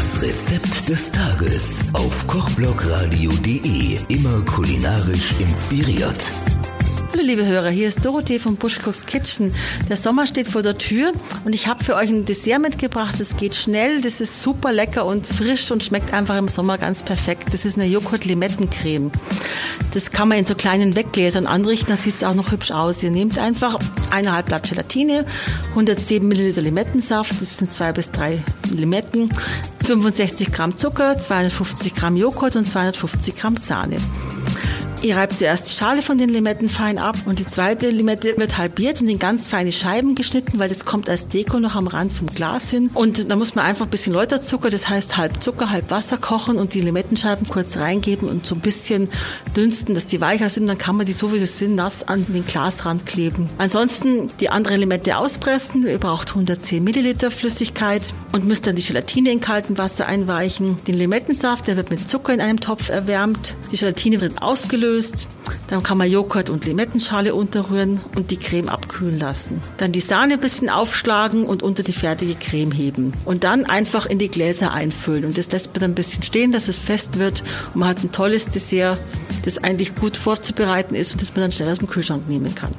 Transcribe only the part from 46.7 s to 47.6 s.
die Limettenscheiben